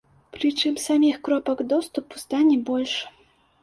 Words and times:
Прычым 0.37 0.79
саміх 0.85 1.21
кропак 1.29 1.63
доступу 1.77 2.13
стане 2.27 2.61
больш. 2.75 3.01